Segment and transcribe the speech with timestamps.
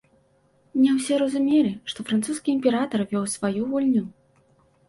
[0.83, 4.03] Не ўсе разумелі, што французскі імператар вёў сваю гульню.